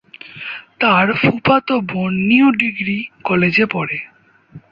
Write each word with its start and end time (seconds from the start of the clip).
তার 0.79 1.05
ফুফাতো 1.13 1.75
বোন 1.81 2.11
নিউ 2.27 2.47
ডিগ্রি 2.51 2.97
কলেজে 3.23 3.65
পড়ে। 3.65 3.97